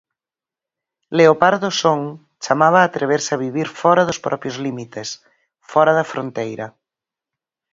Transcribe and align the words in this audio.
'Leopardo 1.15 1.69
son' 1.81 2.09
chamaba 2.43 2.79
a 2.81 2.87
atreverse 2.89 3.31
a 3.33 3.41
vivir 3.45 3.67
fóra 3.81 4.03
dos 4.07 4.21
propios 4.27 4.55
límites, 4.65 5.07
fóra 5.71 5.91
da 5.97 6.09
fronteira. 6.11 6.67